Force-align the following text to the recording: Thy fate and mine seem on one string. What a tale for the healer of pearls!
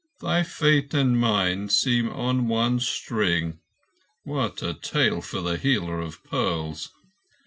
Thy 0.19 0.41
fate 0.41 0.95
and 0.95 1.15
mine 1.19 1.69
seem 1.69 2.09
on 2.09 2.47
one 2.47 2.79
string. 2.79 3.59
What 4.23 4.63
a 4.63 4.73
tale 4.73 5.21
for 5.21 5.41
the 5.41 5.57
healer 5.57 5.99
of 6.01 6.23
pearls! 6.23 6.89